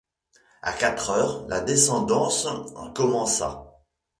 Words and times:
À 0.63 0.73
quatre 0.73 1.11
heures, 1.11 1.45
la 1.47 1.59
descente 1.61 2.11
commença. 2.95 3.71